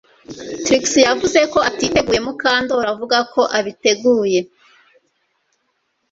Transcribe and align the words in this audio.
Trix 0.63 0.83
yavuze 1.07 1.39
ko 1.53 1.57
atiteguye 1.69 2.15
ariko 2.19 2.25
Mukandoli 2.27 2.87
avuga 2.93 3.17
ko 3.33 3.41
abiteguye 3.57 4.41